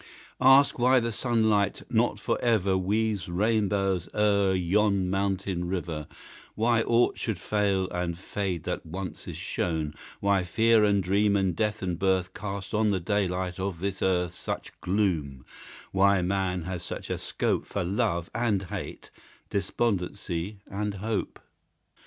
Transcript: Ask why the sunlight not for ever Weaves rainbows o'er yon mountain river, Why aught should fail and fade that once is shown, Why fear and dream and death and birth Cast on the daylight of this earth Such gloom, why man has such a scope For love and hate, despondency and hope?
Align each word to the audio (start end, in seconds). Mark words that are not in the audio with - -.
Ask 0.41 0.79
why 0.79 0.99
the 0.99 1.11
sunlight 1.11 1.83
not 1.91 2.19
for 2.19 2.41
ever 2.41 2.75
Weaves 2.75 3.29
rainbows 3.29 4.09
o'er 4.15 4.55
yon 4.55 5.11
mountain 5.11 5.65
river, 5.67 6.07
Why 6.55 6.81
aught 6.81 7.19
should 7.19 7.37
fail 7.37 7.87
and 7.91 8.17
fade 8.17 8.63
that 8.63 8.83
once 8.83 9.27
is 9.27 9.37
shown, 9.37 9.93
Why 10.19 10.43
fear 10.43 10.83
and 10.83 11.03
dream 11.03 11.35
and 11.35 11.55
death 11.55 11.83
and 11.83 11.99
birth 11.99 12.33
Cast 12.33 12.73
on 12.73 12.89
the 12.89 12.99
daylight 12.99 13.59
of 13.59 13.79
this 13.79 14.01
earth 14.01 14.33
Such 14.33 14.71
gloom, 14.81 15.45
why 15.91 16.23
man 16.23 16.63
has 16.63 16.81
such 16.81 17.11
a 17.11 17.19
scope 17.19 17.67
For 17.67 17.83
love 17.83 18.31
and 18.33 18.63
hate, 18.73 19.11
despondency 19.51 20.57
and 20.65 20.95
hope? 20.95 21.39